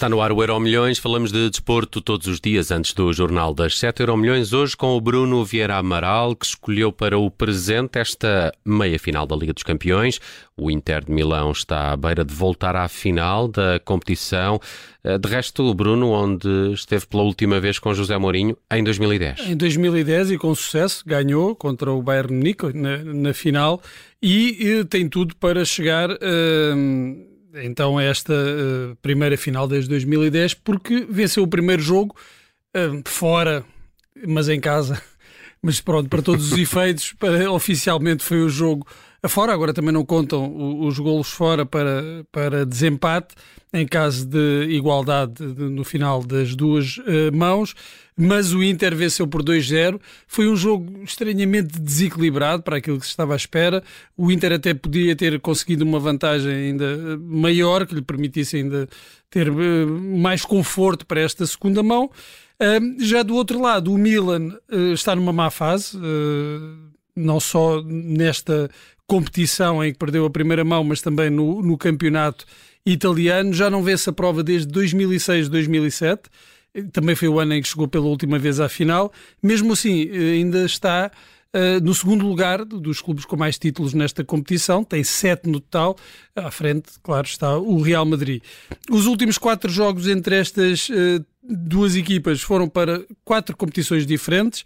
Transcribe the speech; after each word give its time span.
Está 0.00 0.08
no 0.08 0.22
ar 0.22 0.32
o 0.32 0.42
Euro 0.42 0.58
Milhões, 0.58 0.98
falamos 0.98 1.30
de 1.30 1.50
desporto 1.50 2.00
todos 2.00 2.26
os 2.26 2.40
dias 2.40 2.70
antes 2.70 2.94
do 2.94 3.12
Jornal 3.12 3.52
das 3.52 3.78
7 3.78 4.00
Euro 4.00 4.16
Milhões, 4.16 4.54
hoje 4.54 4.74
com 4.74 4.96
o 4.96 5.00
Bruno 5.00 5.44
Vieira 5.44 5.76
Amaral, 5.76 6.34
que 6.34 6.46
escolheu 6.46 6.90
para 6.90 7.18
o 7.18 7.30
presente 7.30 7.98
esta 7.98 8.50
meia-final 8.64 9.26
da 9.26 9.36
Liga 9.36 9.52
dos 9.52 9.62
Campeões. 9.62 10.18
O 10.56 10.70
Inter 10.70 11.04
de 11.04 11.12
Milão 11.12 11.52
está 11.52 11.92
à 11.92 11.96
beira 11.98 12.24
de 12.24 12.32
voltar 12.32 12.76
à 12.76 12.88
final 12.88 13.46
da 13.46 13.78
competição. 13.78 14.58
Eh, 15.04 15.18
de 15.18 15.28
resto, 15.28 15.64
o 15.64 15.74
Bruno, 15.74 16.12
onde 16.12 16.48
esteve 16.72 17.06
pela 17.06 17.22
última 17.22 17.60
vez 17.60 17.78
com 17.78 17.92
José 17.92 18.16
Mourinho, 18.16 18.56
em 18.72 18.82
2010. 18.82 19.50
Em 19.50 19.54
2010 19.54 20.30
e 20.30 20.38
com 20.38 20.54
sucesso, 20.54 21.04
ganhou 21.06 21.54
contra 21.54 21.92
o 21.92 22.02
Bayern 22.02 22.32
Munique 22.32 22.72
na, 22.72 23.04
na 23.04 23.34
final 23.34 23.82
e, 24.22 24.66
e, 24.66 24.84
tem 24.86 25.10
tudo 25.10 25.36
para 25.36 25.62
chegar... 25.62 26.08
Uh 26.10 27.28
então 27.54 27.98
esta 27.98 28.32
uh, 28.32 28.96
primeira 29.02 29.36
final 29.36 29.66
desde 29.66 29.88
2010 29.90 30.54
porque 30.54 31.06
venceu 31.08 31.42
o 31.42 31.48
primeiro 31.48 31.82
jogo 31.82 32.14
uh, 32.76 33.02
fora, 33.08 33.64
mas 34.26 34.48
em 34.48 34.60
casa. 34.60 35.00
Mas 35.62 35.78
pronto, 35.78 36.08
para 36.08 36.22
todos 36.22 36.52
os 36.52 36.56
efeitos, 36.58 37.12
para, 37.12 37.52
oficialmente 37.52 38.24
foi 38.24 38.40
o 38.40 38.48
jogo 38.48 38.86
a 39.22 39.28
fora. 39.28 39.52
Agora 39.52 39.72
também 39.72 39.92
não 39.92 40.04
contam 40.04 40.80
os, 40.80 40.94
os 40.94 40.98
golos 40.98 41.30
fora 41.30 41.64
para, 41.64 42.24
para 42.32 42.66
desempate 42.66 43.34
em 43.72 43.86
caso 43.86 44.26
de 44.26 44.66
igualdade 44.70 45.46
de, 45.54 45.62
no 45.64 45.84
final 45.84 46.22
das 46.22 46.54
duas 46.56 46.98
uh, 46.98 47.32
mãos, 47.32 47.74
mas 48.16 48.52
o 48.52 48.62
Inter 48.62 48.94
venceu 48.94 49.26
por 49.26 49.42
2-0. 49.42 50.00
Foi 50.26 50.48
um 50.48 50.56
jogo 50.56 51.02
estranhamente 51.04 51.80
desequilibrado 51.80 52.62
para 52.62 52.78
aquilo 52.78 52.98
que 52.98 53.06
se 53.06 53.12
estava 53.12 53.32
à 53.32 53.36
espera. 53.36 53.82
O 54.16 54.30
Inter 54.30 54.52
até 54.52 54.74
podia 54.74 55.14
ter 55.14 55.38
conseguido 55.40 55.84
uma 55.84 56.00
vantagem 56.00 56.52
ainda 56.52 57.16
maior, 57.18 57.86
que 57.86 57.94
lhe 57.94 58.02
permitisse 58.02 58.56
ainda 58.56 58.88
ter 59.30 59.48
uh, 59.48 59.88
mais 60.18 60.44
conforto 60.44 61.06
para 61.06 61.20
esta 61.20 61.46
segunda 61.46 61.82
mão. 61.82 62.10
Já 62.98 63.22
do 63.22 63.36
outro 63.36 63.58
lado, 63.58 63.90
o 63.90 63.96
Milan 63.96 64.54
está 64.92 65.16
numa 65.16 65.32
má 65.32 65.48
fase, 65.48 65.96
não 67.14 67.40
só 67.40 67.82
nesta 67.82 68.70
competição 69.06 69.82
em 69.84 69.92
que 69.92 69.98
perdeu 69.98 70.24
a 70.24 70.30
primeira 70.30 70.64
mão, 70.64 70.84
mas 70.84 71.02
também 71.02 71.30
no, 71.30 71.62
no 71.62 71.76
campeonato 71.76 72.44
italiano. 72.86 73.52
Já 73.52 73.68
não 73.68 73.82
vê-se 73.82 74.08
a 74.08 74.12
prova 74.12 74.42
desde 74.42 74.68
2006, 74.68 75.48
2007. 75.48 76.22
Também 76.92 77.16
foi 77.16 77.28
o 77.28 77.40
ano 77.40 77.54
em 77.54 77.62
que 77.62 77.68
chegou 77.68 77.88
pela 77.88 78.06
última 78.06 78.38
vez 78.38 78.60
à 78.60 78.68
final. 78.68 79.12
Mesmo 79.42 79.72
assim, 79.72 80.08
ainda 80.10 80.64
está 80.64 81.10
uh, 81.54 81.84
no 81.84 81.94
segundo 81.94 82.26
lugar 82.26 82.64
dos 82.64 83.00
clubes 83.00 83.24
com 83.24 83.36
mais 83.36 83.58
títulos 83.58 83.94
nesta 83.94 84.24
competição. 84.24 84.84
Tem 84.84 85.02
sete 85.02 85.48
no 85.48 85.60
total. 85.60 85.96
À 86.34 86.50
frente, 86.50 86.92
claro, 87.02 87.26
está 87.26 87.58
o 87.58 87.80
Real 87.80 88.04
Madrid. 88.06 88.42
Os 88.88 89.06
últimos 89.06 89.38
quatro 89.38 89.70
jogos 89.70 90.06
entre 90.06 90.36
estas 90.36 90.88
uh, 90.88 91.24
duas 91.42 91.96
equipas 91.96 92.40
foram 92.40 92.68
para 92.68 93.04
quatro 93.24 93.56
competições 93.56 94.06
diferentes 94.06 94.64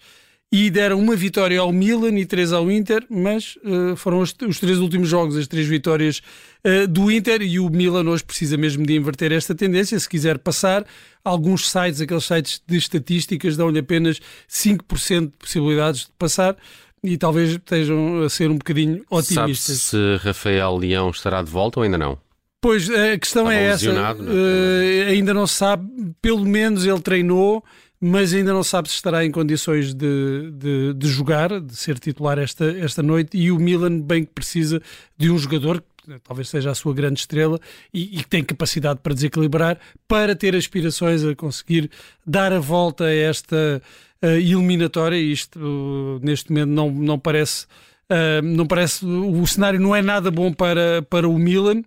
e 0.52 0.70
deram 0.70 1.00
uma 1.00 1.16
vitória 1.16 1.58
ao 1.58 1.72
Milan 1.72 2.16
e 2.16 2.24
três 2.24 2.52
ao 2.52 2.70
Inter, 2.70 3.04
mas 3.10 3.56
uh, 3.64 3.96
foram 3.96 4.20
os, 4.20 4.34
os, 4.46 4.60
três 4.60 4.78
últimos 4.78 5.08
jogos, 5.08 5.36
as 5.36 5.46
três 5.48 5.66
vitórias 5.66 6.22
uh, 6.64 6.86
do 6.86 7.10
Inter 7.10 7.42
e 7.42 7.58
o 7.58 7.68
Milan 7.68 8.08
hoje 8.08 8.22
precisa 8.22 8.56
mesmo 8.56 8.86
de 8.86 8.94
inverter 8.94 9.32
esta 9.32 9.54
tendência, 9.54 9.98
se 9.98 10.08
quiser 10.08 10.38
passar. 10.38 10.86
Alguns 11.24 11.70
sites, 11.70 12.00
aqueles 12.00 12.24
sites 12.24 12.62
de 12.66 12.76
estatísticas, 12.76 13.56
dão-lhe 13.56 13.78
apenas 13.78 14.20
5% 14.48 15.26
de 15.26 15.36
possibilidades 15.38 16.02
de 16.02 16.12
passar 16.18 16.56
e 17.02 17.18
talvez 17.18 17.50
estejam 17.50 18.22
a 18.22 18.30
ser 18.30 18.50
um 18.50 18.56
bocadinho 18.56 19.04
otimistas. 19.10 19.82
Sabe 19.82 20.18
se 20.20 20.26
Rafael 20.26 20.76
Leão 20.76 21.10
estará 21.10 21.42
de 21.42 21.50
volta 21.50 21.80
ou 21.80 21.84
ainda 21.84 21.98
não? 21.98 22.18
Pois, 22.64 22.88
a 22.88 23.18
questão 23.18 23.42
Estava 23.42 23.54
é 23.54 23.64
essa. 23.64 23.92
Uh, 23.92 25.10
ainda 25.10 25.34
não 25.34 25.46
se 25.46 25.54
sabe, 25.54 25.86
pelo 26.22 26.46
menos 26.46 26.86
ele 26.86 27.00
treinou 27.00 27.62
mas 28.06 28.34
ainda 28.34 28.52
não 28.52 28.62
sabe 28.62 28.90
se 28.90 28.96
estará 28.96 29.24
em 29.24 29.30
condições 29.30 29.94
de, 29.94 30.50
de, 30.52 30.92
de, 30.92 31.08
jogar, 31.08 31.58
de 31.58 31.74
ser 31.74 31.98
titular 31.98 32.38
esta, 32.38 32.66
esta 32.78 33.02
noite. 33.02 33.34
E 33.34 33.50
o 33.50 33.58
Milan, 33.58 33.98
bem 33.98 34.26
que 34.26 34.30
precisa 34.30 34.82
de 35.16 35.30
um 35.30 35.38
jogador 35.38 35.82
talvez 36.22 36.50
seja 36.50 36.70
a 36.70 36.74
sua 36.74 36.92
grande 36.92 37.20
estrela 37.20 37.58
e, 37.92 38.18
que 38.18 38.28
tem 38.28 38.44
capacidade 38.44 39.00
para 39.02 39.14
desequilibrar, 39.14 39.78
para 40.06 40.36
ter 40.36 40.54
aspirações 40.54 41.24
a 41.24 41.34
conseguir 41.34 41.90
dar 42.26 42.52
a 42.52 42.58
volta 42.58 43.04
a 43.04 43.14
esta 43.14 43.80
uh, 44.22 44.26
eliminatória. 44.26 45.16
Isto 45.16 45.58
uh, 45.58 46.20
neste 46.22 46.52
momento 46.52 46.68
não, 46.68 46.90
não 46.90 47.18
parece. 47.18 47.64
Uh, 48.04 48.42
não 48.42 48.66
parece 48.66 49.02
o 49.06 49.46
cenário 49.46 49.80
não 49.80 49.96
é 49.96 50.02
nada 50.02 50.30
bom 50.30 50.52
para, 50.52 51.00
para 51.08 51.26
o 51.26 51.38
Milan 51.38 51.82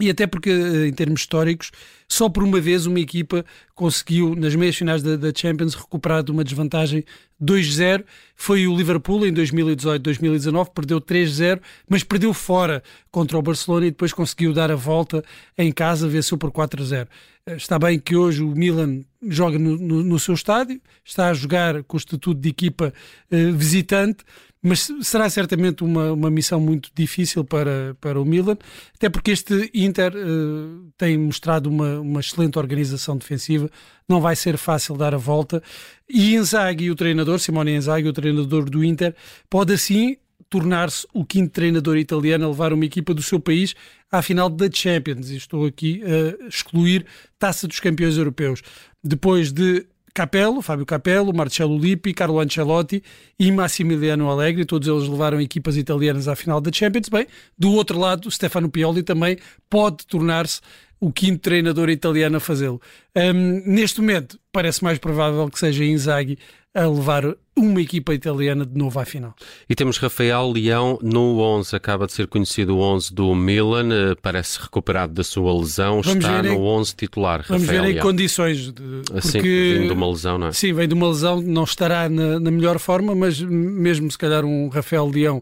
e 0.00 0.10
até 0.10 0.26
porque, 0.26 0.50
eh, 0.50 0.88
em 0.88 0.92
termos 0.92 1.20
históricos, 1.20 1.70
só 2.08 2.28
por 2.28 2.42
uma 2.42 2.60
vez 2.60 2.84
uma 2.84 2.98
equipa 2.98 3.44
conseguiu, 3.74 4.34
nas 4.34 4.54
meias 4.54 4.76
finais 4.76 5.02
da, 5.02 5.16
da 5.16 5.32
Champions, 5.34 5.74
recuperar 5.74 6.22
de 6.22 6.32
uma 6.32 6.42
desvantagem 6.42 7.04
2-0. 7.40 8.04
Foi 8.34 8.66
o 8.66 8.76
Liverpool 8.76 9.24
em 9.26 9.32
2018-2019, 9.32 10.70
perdeu 10.74 11.00
3-0, 11.00 11.60
mas 11.88 12.02
perdeu 12.02 12.34
fora 12.34 12.82
contra 13.10 13.38
o 13.38 13.42
Barcelona 13.42 13.86
e 13.86 13.90
depois 13.90 14.12
conseguiu 14.12 14.52
dar 14.52 14.70
a 14.70 14.76
volta 14.76 15.24
em 15.56 15.70
casa, 15.70 16.08
venceu 16.08 16.36
por 16.36 16.50
4-0. 16.50 17.06
Eh, 17.46 17.56
está 17.56 17.78
bem 17.78 17.98
que 17.98 18.16
hoje 18.16 18.42
o 18.42 18.50
Milan 18.50 19.02
joga 19.22 19.58
no, 19.58 19.76
no, 19.76 20.02
no, 20.02 20.18
seu 20.18 20.34
estádio, 20.34 20.80
está 21.04 21.28
a 21.28 21.34
jogar 21.34 21.84
com 21.84 21.96
o 21.96 21.98
estatuto 21.98 22.40
de 22.40 22.48
equipa 22.48 22.92
uh, 23.30 23.52
visitante, 23.52 24.24
mas 24.64 24.88
será 25.02 25.28
certamente 25.28 25.84
uma, 25.84 26.10
uma 26.10 26.30
missão 26.30 26.58
muito 26.58 26.90
difícil 26.94 27.44
para, 27.44 27.94
para 28.00 28.18
o 28.18 28.24
Milan, 28.24 28.56
até 28.94 29.10
porque 29.10 29.30
este 29.30 29.70
Inter 29.74 30.14
uh, 30.16 30.90
tem 30.96 31.18
mostrado 31.18 31.68
uma, 31.68 32.00
uma 32.00 32.20
excelente 32.20 32.58
organização 32.58 33.18
defensiva, 33.18 33.70
não 34.08 34.22
vai 34.22 34.34
ser 34.34 34.56
fácil 34.56 34.96
dar 34.96 35.14
a 35.14 35.18
volta, 35.18 35.62
e 36.08 36.34
Inzaghi, 36.34 36.90
o 36.90 36.94
treinador, 36.94 37.38
Simone 37.38 37.76
Inzaghi, 37.76 38.08
o 38.08 38.12
treinador 38.14 38.70
do 38.70 38.82
Inter, 38.82 39.14
pode 39.50 39.74
assim 39.74 40.16
tornar-se 40.48 41.06
o 41.12 41.26
quinto 41.26 41.52
treinador 41.52 41.98
italiano 41.98 42.46
a 42.46 42.48
levar 42.48 42.72
uma 42.72 42.86
equipa 42.86 43.12
do 43.12 43.22
seu 43.22 43.38
país 43.38 43.74
à 44.10 44.22
final 44.22 44.48
da 44.48 44.70
Champions, 44.72 45.28
e 45.28 45.36
estou 45.36 45.66
aqui 45.66 46.00
a 46.04 46.48
excluir 46.48 47.04
Taça 47.38 47.68
dos 47.68 47.80
Campeões 47.80 48.16
Europeus. 48.16 48.62
Depois 49.02 49.52
de 49.52 49.84
Capello, 50.14 50.62
Fábio 50.62 50.86
Capello, 50.86 51.32
Marcello 51.34 51.76
Lippi, 51.76 52.14
Carlo 52.14 52.38
Ancelotti 52.38 53.02
e 53.36 53.50
Massimiliano 53.50 54.30
Allegri, 54.30 54.64
todos 54.64 54.86
eles 54.86 55.08
levaram 55.08 55.40
equipas 55.40 55.76
italianas 55.76 56.28
à 56.28 56.36
final 56.36 56.60
da 56.60 56.70
Champions. 56.72 57.08
Bem, 57.08 57.26
do 57.58 57.72
outro 57.72 57.98
lado, 57.98 58.30
Stefano 58.30 58.70
Pioli 58.70 59.02
também 59.02 59.36
pode 59.68 60.06
tornar-se 60.06 60.60
o 61.00 61.12
quinto 61.12 61.40
treinador 61.40 61.90
italiano 61.90 62.36
a 62.36 62.40
fazê-lo. 62.40 62.80
Um, 63.16 63.62
neste 63.66 64.00
momento, 64.00 64.38
parece 64.52 64.84
mais 64.84 64.98
provável 64.98 65.50
que 65.50 65.58
seja 65.58 65.84
Inzaghi 65.84 66.38
a 66.74 66.86
levar 66.86 67.36
uma 67.56 67.80
equipa 67.80 68.12
italiana 68.12 68.66
de 68.66 68.76
novo 68.76 68.98
à 68.98 69.04
final. 69.04 69.34
E 69.68 69.76
temos 69.76 69.96
Rafael 69.96 70.50
Leão 70.50 70.98
no 71.00 71.38
11, 71.38 71.76
acaba 71.76 72.06
de 72.06 72.12
ser 72.12 72.26
conhecido 72.26 72.76
o 72.76 72.80
11 72.80 73.14
do 73.14 73.32
Milan, 73.32 73.88
eh, 73.92 74.16
parece 74.20 74.60
recuperado 74.60 75.12
da 75.12 75.22
sua 75.22 75.56
lesão, 75.56 76.02
vamos 76.02 76.24
está 76.24 76.42
no 76.42 76.60
11 76.60 76.96
titular. 76.96 77.44
Vamos 77.46 77.62
Rafael 77.66 77.84
ver 77.84 77.96
em 77.96 78.00
condições. 78.00 78.72
De, 78.72 78.82
assim, 79.14 79.40
vem 79.40 79.86
de 79.86 79.92
uma 79.92 80.10
lesão, 80.10 80.36
não 80.36 80.48
é? 80.48 80.52
Sim, 80.52 80.72
vem 80.72 80.88
de 80.88 80.94
uma 80.94 81.08
lesão, 81.08 81.40
não 81.40 81.62
estará 81.62 82.08
na, 82.08 82.40
na 82.40 82.50
melhor 82.50 82.80
forma, 82.80 83.14
mas 83.14 83.40
mesmo 83.40 84.10
se 84.10 84.18
calhar 84.18 84.44
um 84.44 84.68
Rafael 84.68 85.06
Leão 85.06 85.38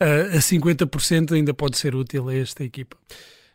uh, 0.00 0.36
a 0.36 0.38
50% 0.38 1.32
ainda 1.32 1.52
pode 1.52 1.76
ser 1.76 1.96
útil 1.96 2.28
a 2.28 2.34
esta 2.34 2.62
equipa. 2.62 2.96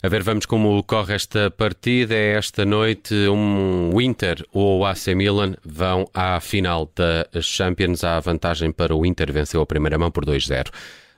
A 0.03 0.09
ver, 0.09 0.23
vamos 0.23 0.47
como 0.47 0.81
corre 0.81 1.13
esta 1.13 1.51
partida. 1.51 2.15
É 2.15 2.33
esta 2.33 2.65
noite 2.65 3.13
um 3.29 4.01
Inter 4.01 4.43
ou 4.51 4.79
o 4.79 4.85
AC 4.85 5.09
Milan 5.09 5.53
vão 5.63 6.09
à 6.11 6.39
final 6.39 6.91
da 6.95 7.39
Champions. 7.39 8.03
Há 8.03 8.19
vantagem 8.19 8.71
para 8.71 8.95
o 8.95 9.05
Inter, 9.05 9.31
venceu 9.31 9.61
a 9.61 9.65
primeira 9.65 9.99
mão 9.99 10.09
por 10.09 10.25
2-0. 10.25 10.71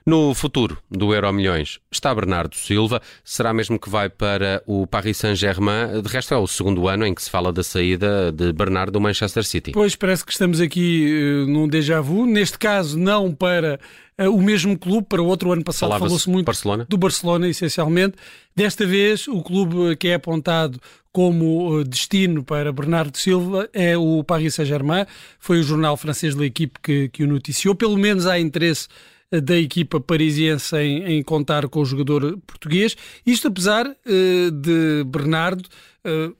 No 0.06 0.34
futuro 0.34 0.76
do 0.90 1.14
Euro 1.14 1.32
Milhões 1.32 1.80
está 1.90 2.14
Bernardo 2.14 2.54
Silva. 2.56 3.00
Será 3.24 3.54
mesmo 3.54 3.78
que 3.78 3.88
vai 3.88 4.10
para 4.10 4.62
o 4.66 4.86
Paris 4.86 5.16
Saint-Germain? 5.16 6.02
De 6.02 6.08
resto, 6.10 6.34
é 6.34 6.36
o 6.36 6.46
segundo 6.46 6.86
ano 6.86 7.06
em 7.06 7.14
que 7.14 7.22
se 7.22 7.30
fala 7.30 7.50
da 7.50 7.62
saída 7.62 8.30
de 8.30 8.52
Bernardo 8.52 8.92
do 8.92 9.00
Manchester 9.00 9.44
City. 9.44 9.72
Pois 9.72 9.96
parece 9.96 10.22
que 10.22 10.32
estamos 10.32 10.60
aqui 10.60 11.06
uh, 11.46 11.50
num 11.50 11.66
déjà 11.66 12.02
vu. 12.02 12.26
Neste 12.26 12.58
caso, 12.58 12.98
não 12.98 13.32
para 13.34 13.80
o 14.18 14.40
mesmo 14.40 14.78
clube, 14.78 15.06
para 15.08 15.22
o 15.22 15.26
outro 15.26 15.52
ano 15.52 15.64
passado 15.64 15.98
falou-se 15.98 16.30
muito 16.30 16.46
Barcelona. 16.46 16.86
do 16.88 16.96
Barcelona, 16.96 17.48
essencialmente. 17.48 18.16
Desta 18.54 18.86
vez, 18.86 19.26
o 19.26 19.42
clube 19.42 19.96
que 19.96 20.08
é 20.08 20.14
apontado 20.14 20.80
como 21.12 21.72
uh, 21.72 21.84
destino 21.84 22.42
para 22.42 22.72
Bernardo 22.72 23.16
Silva 23.16 23.68
é 23.72 23.96
o 23.96 24.22
Paris 24.24 24.54
Saint-Germain. 24.54 25.06
Foi 25.38 25.60
o 25.60 25.62
jornal 25.62 25.96
francês 25.96 26.34
da 26.34 26.44
equipe 26.44 26.78
que, 26.80 27.08
que 27.08 27.24
o 27.24 27.26
noticiou. 27.26 27.74
Pelo 27.74 27.96
menos 27.96 28.26
há 28.26 28.38
interesse 28.38 28.88
da 29.30 29.56
equipa 29.56 30.00
parisiense 30.00 30.76
em, 30.76 31.04
em, 31.04 31.22
contar 31.22 31.68
com 31.68 31.80
o 31.80 31.84
jogador 31.84 32.38
português. 32.46 32.96
Isto 33.26 33.48
apesar 33.48 33.86
uh, 33.86 34.50
de 34.50 35.04
Bernardo 35.06 35.68
uh, 36.04 36.34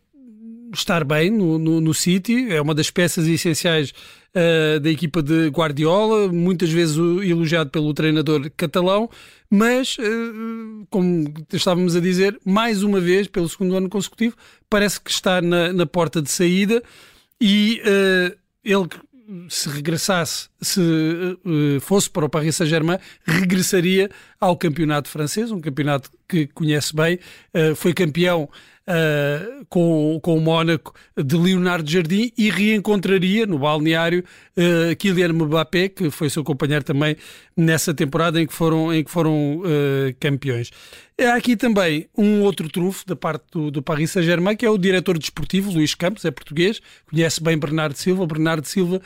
estar 0.79 1.05
bem 1.05 1.31
no, 1.31 1.59
no, 1.59 1.81
no 1.81 1.94
City, 1.94 2.50
é 2.50 2.61
uma 2.61 2.75
das 2.75 2.91
peças 2.91 3.26
essenciais 3.26 3.93
uh, 4.35 4.81
da 4.81 4.91
equipa 4.91 5.23
de 5.23 5.49
Guardiola, 5.49 6.32
muitas 6.32 6.71
vezes 6.71 6.97
elogiado 6.97 7.71
pelo 7.71 7.93
treinador 7.94 8.50
catalão, 8.56 9.09
mas, 9.50 9.97
uh, 9.99 10.87
como 10.91 11.32
estávamos 11.53 11.94
a 11.97 12.00
dizer, 12.00 12.38
mais 12.44 12.82
uma 12.82 13.00
vez, 13.00 13.29
pelo 13.29 13.49
segundo 13.49 13.76
ano 13.76 13.88
consecutivo, 13.88 14.37
parece 14.69 15.00
que 15.00 15.11
está 15.11 15.41
na, 15.41 15.73
na 15.73 15.87
porta 15.87 16.21
de 16.21 16.31
saída. 16.31 16.82
E 17.41 17.81
uh, 17.85 18.37
ele 18.65 18.88
se 19.49 19.69
regressasse, 19.69 20.49
se 20.61 20.81
fosse 21.81 22.11
para 22.11 22.26
o 22.26 22.29
Paris 22.29 22.56
Saint-Germain, 22.56 22.99
regressaria 23.25 24.11
ao 24.44 24.58
campeonato 24.58 25.08
francês, 25.08 25.50
um 25.50 25.58
campeonato 25.58 26.11
que 26.29 26.46
conhece 26.49 26.94
bem, 26.94 27.19
uh, 27.55 27.75
foi 27.75 27.94
campeão 27.94 28.43
uh, 28.87 29.64
com, 29.70 30.20
com 30.23 30.37
o 30.37 30.41
Mónaco 30.41 30.94
de 31.17 31.35
Leonardo 31.35 31.91
Jardim 31.91 32.31
e 32.37 32.50
reencontraria 32.50 33.46
no 33.46 33.58
balneário 33.58 34.23
uh, 34.56 34.94
Kylian 34.96 35.32
Mbappé, 35.32 35.88
que 35.88 36.11
foi 36.11 36.29
seu 36.29 36.44
companheiro 36.44 36.85
também 36.85 37.17
nessa 37.56 37.94
temporada 37.94 38.38
em 38.38 38.46
que 38.46 38.52
foram, 38.52 38.93
em 38.93 39.02
que 39.02 39.11
foram 39.11 39.62
campeões. 40.19 40.73
Há 41.17 41.37
aqui 41.37 41.56
também 41.56 42.08
um 42.19 42.43
outro 42.43 42.69
trunfo 42.69 43.06
da 43.06 43.14
parte 43.14 43.44
do, 43.52 43.70
do 43.70 43.81
Paris 43.81 44.11
Saint-Germain, 44.11 44.56
que 44.56 44.67
é 44.67 44.70
o 44.70 44.76
diretor 44.76 45.17
desportivo, 45.17 45.70
Luís 45.70 45.94
Campos, 45.94 46.25
é 46.25 46.32
português, 46.32 46.82
conhece 47.08 47.40
bem 47.40 47.56
Bernardo 47.56 47.94
Silva. 47.94 48.26
Bernardo 48.26 48.67
Silva 48.67 49.00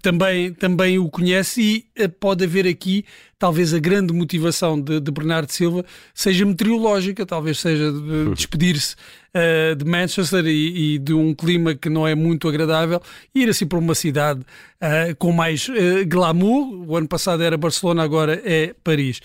também, 0.00 0.54
também 0.54 1.00
o 1.00 1.10
conhece 1.10 1.84
e 1.96 2.08
pode 2.08 2.44
haver 2.44 2.68
aqui 2.68 3.04
talvez 3.36 3.74
a 3.74 3.80
grande 3.80 4.12
motivação 4.12 4.61
de, 4.80 5.00
de 5.00 5.10
Bernardo 5.10 5.50
Silva 5.50 5.84
seja 6.14 6.44
meteorológica, 6.44 7.26
talvez 7.26 7.58
seja 7.58 7.90
de 7.90 7.98
uhum. 7.98 8.32
despedir-se 8.34 8.94
uh, 9.34 9.74
de 9.74 9.84
Manchester 9.84 10.46
e, 10.46 10.94
e, 10.94 10.98
de 10.98 11.12
um 11.12 11.34
clima 11.34 11.74
que 11.74 11.88
não 11.88 12.06
é 12.06 12.14
muito 12.14 12.48
agradável, 12.48 13.00
ir 13.34 13.48
assim 13.48 13.66
para 13.66 13.78
uma 13.78 13.94
cidade 13.94 14.40
uh, 14.40 15.16
com 15.18 15.32
mais 15.32 15.68
uh, 15.68 15.72
glamour. 16.06 16.88
O 16.88 16.96
ano 16.96 17.08
passado 17.08 17.42
era 17.42 17.56
Barcelona, 17.56 18.02
agora 18.02 18.40
é 18.44 18.74
Paris. 18.84 19.20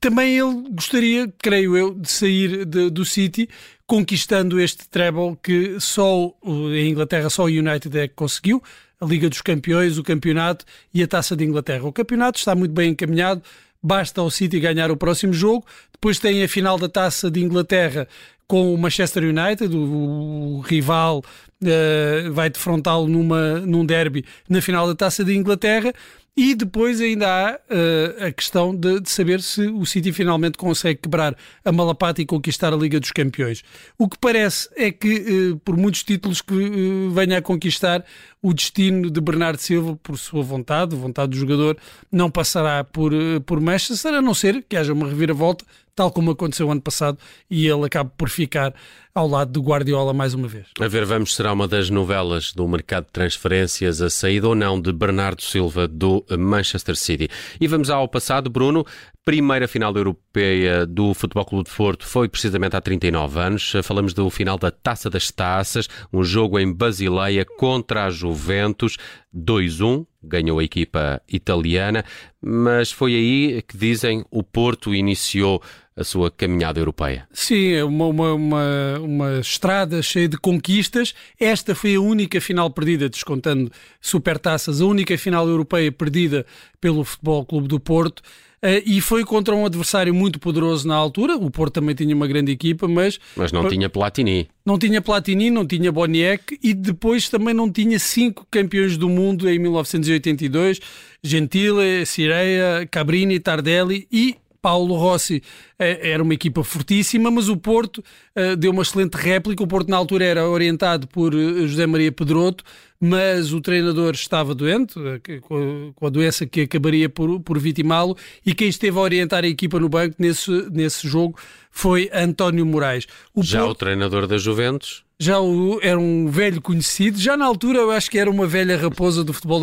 também 0.00 0.38
ele 0.38 0.68
gostaria, 0.70 1.32
creio 1.38 1.76
eu, 1.76 1.94
de 1.94 2.10
sair 2.10 2.64
de, 2.64 2.90
do 2.90 3.04
City 3.04 3.48
conquistando 3.86 4.60
este 4.60 4.86
treble 4.86 5.36
que 5.42 5.80
só 5.80 6.30
em 6.44 6.90
Inglaterra 6.90 7.30
só 7.30 7.44
o 7.44 7.46
United 7.46 7.98
é 7.98 8.06
que 8.06 8.14
conseguiu 8.14 8.62
a 9.00 9.06
Liga 9.06 9.28
dos 9.28 9.40
Campeões, 9.40 9.96
o 9.96 10.02
campeonato 10.02 10.64
e 10.92 11.02
a 11.02 11.08
Taça 11.08 11.36
de 11.36 11.44
Inglaterra. 11.44 11.84
O 11.84 11.92
campeonato 11.92 12.38
está 12.38 12.54
muito 12.54 12.72
bem 12.72 12.90
encaminhado, 12.90 13.42
basta 13.82 14.20
ao 14.20 14.30
City 14.30 14.60
ganhar 14.60 14.90
o 14.90 14.96
próximo 14.96 15.32
jogo. 15.32 15.64
Depois 15.92 16.18
tem 16.18 16.42
a 16.42 16.48
final 16.48 16.78
da 16.78 16.88
Taça 16.88 17.30
de 17.30 17.40
Inglaterra 17.40 18.08
com 18.48 18.72
o 18.72 18.78
Manchester 18.78 19.24
United, 19.24 19.76
o, 19.76 20.56
o 20.56 20.60
rival 20.60 21.22
uh, 21.62 22.32
vai 22.32 22.48
defrontá-lo 22.48 23.06
num 23.06 23.84
derby 23.84 24.24
na 24.48 24.62
final 24.62 24.86
da 24.86 24.94
Taça 24.94 25.22
de 25.22 25.36
Inglaterra. 25.36 25.92
E 26.40 26.54
depois 26.54 27.00
ainda 27.00 27.26
há 27.26 27.54
uh, 27.56 28.26
a 28.26 28.30
questão 28.30 28.72
de, 28.72 29.00
de, 29.00 29.10
saber 29.10 29.42
se 29.42 29.66
o 29.66 29.84
City 29.84 30.12
finalmente 30.12 30.56
consegue 30.56 31.00
quebrar 31.00 31.36
a 31.64 31.72
malapata 31.72 32.22
e 32.22 32.24
conquistar 32.24 32.72
a 32.72 32.76
Liga 32.76 33.00
dos 33.00 33.10
Campeões. 33.10 33.64
O 33.98 34.08
que 34.08 34.16
parece 34.16 34.68
é 34.76 34.92
que, 34.92 35.50
uh, 35.50 35.56
por 35.64 35.76
muitos 35.76 36.04
títulos 36.04 36.40
que 36.40 36.54
uh, 36.54 37.10
venha 37.10 37.38
a 37.38 37.42
conquistar, 37.42 38.04
o 38.40 38.54
destino 38.54 39.10
de 39.10 39.20
Bernardo 39.20 39.58
Silva, 39.58 39.98
por 40.00 40.16
sua 40.16 40.44
vontade, 40.44 40.94
vontade 40.94 41.32
do 41.32 41.36
jogador, 41.36 41.76
não 42.08 42.30
passará 42.30 42.84
por, 42.84 43.10
por 43.44 43.60
Manchester, 43.60 44.14
a 44.14 44.22
não 44.22 44.32
ser 44.32 44.64
que 44.68 44.76
haja 44.76 44.92
uma 44.92 45.08
reviravolta, 45.08 45.64
tal 45.98 46.12
como 46.12 46.30
aconteceu 46.30 46.70
ano 46.70 46.80
passado, 46.80 47.18
e 47.50 47.66
ele 47.66 47.84
acabe 47.84 48.12
por 48.16 48.28
ficar 48.28 48.72
ao 49.12 49.26
lado 49.26 49.50
do 49.50 49.60
Guardiola 49.60 50.14
mais 50.14 50.32
uma 50.32 50.46
vez. 50.46 50.68
A 50.78 50.86
ver, 50.86 51.04
vamos, 51.04 51.34
será 51.34 51.52
uma 51.52 51.66
das 51.66 51.90
novelas 51.90 52.52
do 52.52 52.68
mercado 52.68 53.06
de 53.06 53.10
transferências, 53.10 54.00
a 54.00 54.08
saída 54.08 54.46
ou 54.46 54.54
não 54.54 54.80
de 54.80 54.92
Bernardo 54.92 55.42
Silva 55.42 55.88
do 55.88 56.24
Manchester 56.38 56.94
City. 56.94 57.28
E 57.60 57.66
vamos 57.66 57.90
ao 57.90 58.06
passado, 58.06 58.48
Bruno. 58.48 58.86
Primeira 59.28 59.68
final 59.68 59.94
europeia 59.94 60.86
do 60.86 61.12
Futebol 61.12 61.44
Clube 61.44 61.68
de 61.68 61.76
Porto 61.76 62.06
foi 62.06 62.30
precisamente 62.30 62.74
há 62.74 62.80
39 62.80 63.38
anos. 63.38 63.72
Falamos 63.82 64.14
do 64.14 64.30
final 64.30 64.56
da 64.56 64.70
Taça 64.70 65.10
das 65.10 65.30
Taças, 65.30 65.86
um 66.10 66.24
jogo 66.24 66.58
em 66.58 66.72
Basileia 66.72 67.44
contra 67.44 68.06
a 68.06 68.10
Juventus, 68.10 68.96
2-1, 69.36 70.06
ganhou 70.22 70.60
a 70.60 70.64
equipa 70.64 71.20
italiana, 71.28 72.06
mas 72.40 72.90
foi 72.90 73.14
aí 73.14 73.60
que 73.68 73.76
dizem 73.76 74.24
o 74.30 74.42
Porto 74.42 74.94
iniciou 74.94 75.62
a 75.94 76.04
sua 76.04 76.30
caminhada 76.30 76.80
europeia. 76.80 77.28
Sim, 77.30 77.72
é 77.72 77.84
uma, 77.84 78.06
uma, 78.06 78.32
uma, 78.32 78.98
uma, 78.98 79.40
estrada 79.40 80.00
cheia 80.00 80.26
de 80.26 80.38
conquistas. 80.38 81.14
Esta 81.38 81.74
foi 81.74 81.96
a 81.96 82.00
única 82.00 82.40
final 82.40 82.70
perdida, 82.70 83.10
descontando 83.10 83.70
supertaças, 84.00 84.80
a 84.80 84.86
única 84.86 85.18
final 85.18 85.46
europeia 85.46 85.92
perdida 85.92 86.46
pelo 86.80 87.04
Futebol 87.04 87.44
Clube 87.44 87.68
do 87.68 87.78
Porto. 87.78 88.22
Uh, 88.62 88.82
e 88.84 89.00
foi 89.00 89.24
contra 89.24 89.54
um 89.54 89.64
adversário 89.64 90.12
muito 90.12 90.40
poderoso 90.40 90.86
na 90.86 90.96
altura. 90.96 91.36
O 91.36 91.50
Porto 91.50 91.74
também 91.74 91.94
tinha 91.94 92.14
uma 92.14 92.26
grande 92.26 92.50
equipa, 92.50 92.88
mas. 92.88 93.18
Mas 93.36 93.52
não 93.52 93.68
tinha 93.68 93.88
Platini. 93.88 94.48
Não 94.66 94.78
tinha 94.78 95.00
Platini, 95.00 95.50
não 95.50 95.64
tinha 95.64 95.92
Boniek 95.92 96.58
e 96.62 96.74
depois 96.74 97.28
também 97.28 97.54
não 97.54 97.70
tinha 97.70 97.98
cinco 97.98 98.46
campeões 98.50 98.96
do 98.96 99.08
mundo 99.08 99.48
em 99.48 99.58
1982: 99.58 100.80
Gentile, 101.22 102.04
Cireia, 102.04 102.86
Cabrini, 102.90 103.38
Tardelli 103.38 104.08
e 104.10 104.36
Paulo 104.60 104.94
Rossi 104.96 105.42
eh, 105.78 106.10
era 106.10 106.22
uma 106.22 106.34
equipa 106.34 106.64
fortíssima, 106.64 107.30
mas 107.30 107.48
o 107.48 107.56
Porto 107.56 107.98
uh, 108.36 108.56
deu 108.56 108.72
uma 108.72 108.82
excelente 108.82 109.14
réplica. 109.14 109.62
O 109.62 109.66
Porto, 109.66 109.88
na 109.88 109.96
altura, 109.96 110.24
era 110.24 110.48
orientado 110.48 111.06
por 111.06 111.34
uh, 111.34 111.66
José 111.66 111.86
Maria 111.86 112.10
Pedroto, 112.10 112.64
mas 113.00 113.52
o 113.52 113.60
treinador 113.60 114.14
estava 114.14 114.54
doente, 114.54 114.94
com, 115.42 115.92
a, 116.06 116.10
doença 116.10 116.46
que 116.46 116.62
acabaria 116.62 117.08
por, 117.08 117.40
por 117.40 117.58
vitimá-lo, 117.58 118.16
e 118.44 118.54
quem 118.54 118.68
esteve 118.68 118.98
a 118.98 119.00
orientar 119.00 119.44
a 119.44 119.48
equipa 119.48 119.78
no 119.78 119.88
banco 119.88 120.16
nesse, 120.18 120.50
nesse 120.70 121.06
jogo 121.06 121.38
foi 121.70 122.10
António 122.12 122.66
Moraes. 122.66 123.06
O 123.34 123.42
Já 123.42 123.60
Porto... 123.60 123.70
o 123.70 123.74
treinador 123.74 124.26
da 124.26 124.36
Juventus? 124.36 125.07
Já 125.20 125.40
o, 125.40 125.80
era 125.82 125.98
um 125.98 126.28
velho 126.30 126.62
conhecido, 126.62 127.18
já 127.18 127.36
na 127.36 127.44
altura 127.44 127.80
eu 127.80 127.90
acho 127.90 128.08
que 128.10 128.18
era 128.18 128.30
uma 128.30 128.46
velha 128.46 128.76
raposa 128.76 129.24
do 129.24 129.32
futebol 129.32 129.60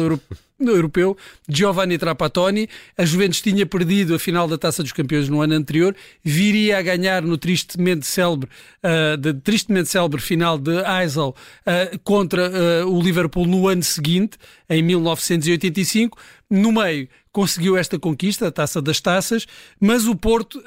europeu, 0.60 1.18
Giovanni 1.48 1.98
Trapattoni. 1.98 2.68
A 2.98 3.06
Juventus 3.06 3.42
tinha 3.42 3.66
perdido 3.66 4.16
a 4.16 4.20
final 4.20 4.50
da 4.50 4.58
Taça 4.58 4.84
dos 4.84 4.92
Campeões 4.92 5.30
no 5.30 5.42
ano 5.42 5.54
anterior, 5.54 5.96
viria 6.22 6.78
a 6.78 6.82
ganhar 6.82 7.22
no 7.22 7.38
tristemente 7.38 8.06
célebre, 8.06 8.50
uh, 8.84 9.16
de, 9.16 9.34
tristemente 9.34 9.88
célebre 9.88 10.22
final 10.22 10.58
de 10.58 10.72
Eisel 11.02 11.30
uh, 11.30 12.00
contra 12.04 12.52
uh, 12.84 12.94
o 12.94 13.02
Liverpool 13.02 13.46
no 13.46 13.68
ano 13.70 13.84
seguinte, 13.84 14.38
em 14.70 14.82
1985. 14.82 16.18
No 16.50 16.74
meio, 16.74 17.08
conseguiu 17.32 17.78
esta 17.78 17.98
conquista, 17.98 18.48
a 18.48 18.52
taça 18.52 18.82
das 18.82 19.00
taças, 19.00 19.46
mas 19.80 20.06
o 20.06 20.16
Porto 20.16 20.64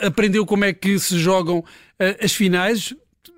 aprendeu 0.00 0.44
como 0.44 0.64
é 0.64 0.72
que 0.72 0.98
se 0.98 1.18
jogam 1.18 1.64
as 2.20 2.32
finais, 2.32 2.94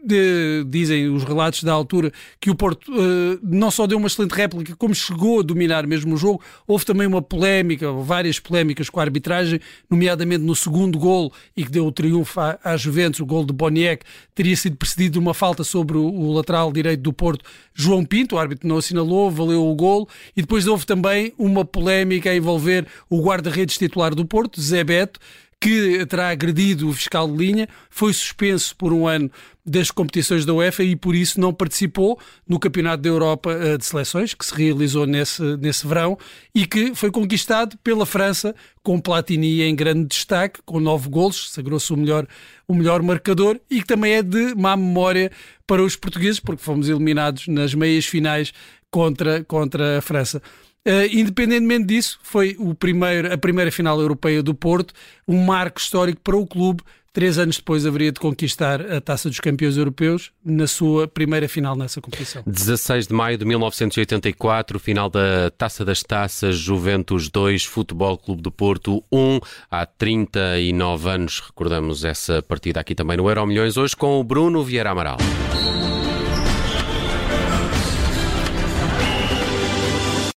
de, 0.07 0.65
dizem 0.69 1.09
os 1.09 1.25
relatos 1.25 1.65
da 1.65 1.73
altura 1.73 2.13
que 2.41 2.51
o 2.51 2.55
Porto 2.55 2.93
uh, 2.93 3.39
não 3.43 3.71
só 3.71 3.87
deu 3.87 3.99
uma 3.99 4.07
excelente 4.07 4.33
réplica, 4.33 4.77
como 4.77 4.95
chegou 4.95 5.41
a 5.41 5.43
dominar 5.43 5.87
mesmo 5.87 6.15
o 6.15 6.17
jogo. 6.17 6.41
Houve 6.67 6.85
também 6.85 7.07
uma 7.07 7.21
polémica, 7.21 7.91
várias 7.93 8.39
polémicas 8.39 8.89
com 8.89 9.01
a 9.01 9.03
arbitragem, 9.03 9.61
nomeadamente 9.91 10.45
no 10.45 10.55
segundo 10.55 10.99
gol 10.99 11.33
e 11.57 11.65
que 11.65 11.71
deu 11.71 11.87
o 11.87 11.93
triunfo 11.93 12.39
à, 12.41 12.77
Juventus, 12.77 13.21
o 13.21 13.27
gol 13.27 13.45
de 13.45 13.53
Boniek, 13.53 14.05
teria 14.35 14.57
sido 14.57 14.77
precedido 14.77 15.15
de 15.15 15.19
uma 15.19 15.35
falta 15.35 15.65
sobre 15.65 15.97
o, 15.97 16.05
o, 16.05 16.33
lateral 16.33 16.73
direito 16.73 17.01
do 17.01 17.13
Porto, 17.13 17.45
João 17.75 18.05
Pinto, 18.05 18.37
o 18.37 18.39
árbitro 18.39 18.69
não 18.69 18.77
assinalou, 18.77 19.31
valeu 19.31 19.67
o 19.67 19.75
gol. 19.75 20.09
E 20.37 20.41
depois 20.41 20.67
houve 20.67 20.87
também 20.87 21.33
uma 21.39 21.65
polémica 21.65 22.31
a 22.31 22.37
envolver 22.37 22.87
o 23.11 23.21
guarda-redes 23.21 23.77
titular 23.77 24.15
do 24.15 24.25
Porto, 24.25 24.61
Zé 24.61 24.85
Beto, 24.85 25.19
que 25.61 26.05
terá 26.07 26.29
agredido 26.29 26.89
o 26.89 26.93
fiscal 26.93 27.27
de 27.29 27.37
linha, 27.37 27.69
foi 27.89 28.13
suspenso 28.13 28.77
por 28.77 28.93
um 28.93 29.07
ano 29.07 29.31
das 29.65 29.91
competições 29.91 30.45
da 30.45 30.55
UEFA 30.55 30.85
e 30.85 30.95
por 30.95 31.15
isso 31.15 31.41
não 31.41 31.53
participou 31.53 32.19
no 32.47 32.59
Campeonato 32.59 33.03
da 33.03 33.09
Europa 33.09 33.53
eh, 33.53 33.77
de 33.77 33.85
Seleções, 33.85 34.33
que 34.33 34.47
se 34.47 34.55
realizou 34.55 35.07
nesse, 35.07 35.43
nesse 35.57 35.87
verão 35.87 36.17
e 36.55 36.67
que 36.67 36.95
foi 36.95 37.11
conquistado 37.11 37.77
pela 37.79 38.07
França 38.07 38.55
com 38.83 39.01
Platini 39.01 39.63
em 39.63 39.75
grande 39.75 40.07
destaque, 40.07 40.61
com 40.65 40.79
nove 40.79 41.09
golos, 41.09 41.51
sagrou-se 41.51 41.93
o 41.93 41.97
melhor, 41.97 42.29
o 42.69 42.75
melhor 42.75 43.03
marcador 43.03 43.59
e 43.69 43.81
que 43.81 43.87
também 43.87 44.13
é 44.13 44.23
de 44.23 44.55
má 44.55 44.77
memória 44.77 45.33
para 45.67 45.83
os 45.83 45.97
portugueses, 45.97 46.39
porque 46.39 46.63
fomos 46.63 46.89
eliminados 46.89 47.49
nas 47.49 47.75
meias 47.75 48.07
finais 48.07 48.53
contra, 48.89 49.43
contra 49.43 49.99
a 49.99 50.01
França. 50.01 50.41
Uh, 50.87 51.11
independentemente 51.11 51.87
disso, 51.87 52.21
foi 52.23 52.55
o 52.61 52.73
primeiro, 52.73 53.33
a 53.33 53.37
primeira 53.37 53.73
final 53.73 54.01
europeia 54.01 54.41
do 54.41 54.55
Porto, 54.55 54.95
um 55.27 55.45
marco 55.45 55.81
histórico 55.81 56.21
para 56.23 56.37
o 56.37 56.47
clube. 56.47 56.81
Três 57.13 57.39
anos 57.39 57.57
depois 57.57 57.87
haveria 57.87 58.13
de 58.13 58.21
conquistar 58.21 58.79
a 58.93 59.01
Taça 59.01 59.31
dos 59.31 59.41
Campeões 59.41 59.79
Europeus 59.79 60.33
na 60.45 60.67
sua 60.67 61.09
primeira 61.09 61.49
final 61.49 61.75
nessa 61.75 61.99
competição. 61.99 62.43
16 62.47 63.07
de 63.07 63.15
maio 63.15 63.39
de 63.39 63.45
1984, 63.47 64.79
final 64.79 65.09
da 65.09 65.51
Taça 65.57 65.83
das 65.83 66.03
Taças, 66.03 66.57
Juventus 66.57 67.31
2, 67.31 67.65
Futebol 67.65 68.19
Clube 68.19 68.43
do 68.43 68.53
Porto 68.53 69.03
1. 69.11 69.41
Há 69.71 69.87
39 69.87 71.09
anos 71.09 71.41
recordamos 71.41 72.05
essa 72.05 72.43
partida 72.43 72.81
aqui 72.81 72.95
também 72.95 73.17
no 73.17 73.27
Euro 73.29 73.47
Milhões, 73.47 73.79
hoje 73.79 73.97
com 73.97 74.21
o 74.21 74.23
Bruno 74.23 74.63
Vieira 74.63 74.91
Amaral. 74.91 75.17